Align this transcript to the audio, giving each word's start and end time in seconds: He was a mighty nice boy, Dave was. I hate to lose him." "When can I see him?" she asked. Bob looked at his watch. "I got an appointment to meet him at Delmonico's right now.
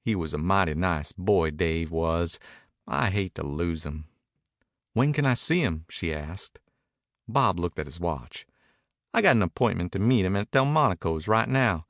He 0.00 0.14
was 0.14 0.32
a 0.32 0.38
mighty 0.38 0.74
nice 0.74 1.12
boy, 1.12 1.50
Dave 1.50 1.90
was. 1.90 2.40
I 2.86 3.10
hate 3.10 3.34
to 3.34 3.42
lose 3.42 3.84
him." 3.84 4.06
"When 4.94 5.12
can 5.12 5.26
I 5.26 5.34
see 5.34 5.60
him?" 5.60 5.84
she 5.90 6.14
asked. 6.14 6.60
Bob 7.28 7.60
looked 7.60 7.78
at 7.78 7.84
his 7.86 8.00
watch. 8.00 8.46
"I 9.12 9.20
got 9.20 9.36
an 9.36 9.42
appointment 9.42 9.92
to 9.92 9.98
meet 9.98 10.24
him 10.24 10.34
at 10.34 10.50
Delmonico's 10.50 11.28
right 11.28 11.46
now. 11.50 11.84